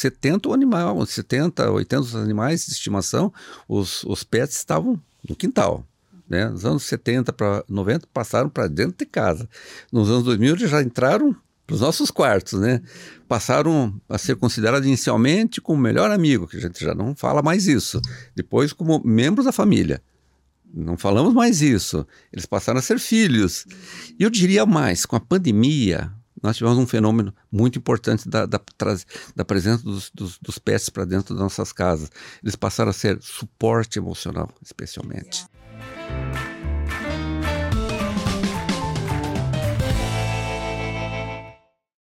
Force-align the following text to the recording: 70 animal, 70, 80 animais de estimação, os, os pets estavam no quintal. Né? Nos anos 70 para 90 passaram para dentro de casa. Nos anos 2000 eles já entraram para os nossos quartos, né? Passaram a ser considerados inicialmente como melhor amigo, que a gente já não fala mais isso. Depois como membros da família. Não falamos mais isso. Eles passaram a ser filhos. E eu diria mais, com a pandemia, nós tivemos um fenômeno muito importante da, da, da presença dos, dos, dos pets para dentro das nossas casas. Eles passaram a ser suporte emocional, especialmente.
70 0.00 0.52
animal, 0.52 1.04
70, 1.04 1.70
80 1.70 2.18
animais 2.18 2.64
de 2.64 2.72
estimação, 2.72 3.32
os, 3.68 4.02
os 4.04 4.24
pets 4.24 4.56
estavam 4.56 4.98
no 5.28 5.36
quintal. 5.36 5.84
Né? 6.26 6.48
Nos 6.48 6.64
anos 6.64 6.84
70 6.84 7.32
para 7.32 7.62
90 7.68 8.06
passaram 8.12 8.48
para 8.48 8.66
dentro 8.66 8.96
de 8.96 9.04
casa. 9.04 9.48
Nos 9.92 10.08
anos 10.08 10.24
2000 10.24 10.54
eles 10.54 10.70
já 10.70 10.82
entraram 10.82 11.36
para 11.66 11.74
os 11.74 11.80
nossos 11.82 12.10
quartos, 12.10 12.58
né? 12.58 12.80
Passaram 13.28 14.00
a 14.08 14.16
ser 14.16 14.36
considerados 14.36 14.86
inicialmente 14.86 15.60
como 15.60 15.80
melhor 15.80 16.10
amigo, 16.10 16.48
que 16.48 16.56
a 16.56 16.60
gente 16.60 16.82
já 16.82 16.94
não 16.94 17.14
fala 17.14 17.42
mais 17.42 17.66
isso. 17.66 18.00
Depois 18.34 18.72
como 18.72 19.02
membros 19.04 19.44
da 19.44 19.52
família. 19.52 20.02
Não 20.72 20.96
falamos 20.96 21.34
mais 21.34 21.60
isso. 21.60 22.06
Eles 22.32 22.46
passaram 22.46 22.78
a 22.78 22.82
ser 22.82 22.98
filhos. 22.98 23.66
E 24.18 24.22
eu 24.22 24.30
diria 24.30 24.64
mais, 24.64 25.04
com 25.04 25.14
a 25.14 25.20
pandemia, 25.20 26.10
nós 26.42 26.56
tivemos 26.56 26.78
um 26.78 26.86
fenômeno 26.86 27.34
muito 27.50 27.78
importante 27.78 28.28
da, 28.28 28.46
da, 28.46 28.60
da 29.36 29.44
presença 29.44 29.82
dos, 29.82 30.10
dos, 30.14 30.38
dos 30.38 30.58
pets 30.58 30.88
para 30.88 31.04
dentro 31.04 31.34
das 31.34 31.42
nossas 31.42 31.72
casas. 31.72 32.10
Eles 32.42 32.56
passaram 32.56 32.90
a 32.90 32.94
ser 32.94 33.18
suporte 33.20 33.98
emocional, 33.98 34.48
especialmente. 34.62 35.46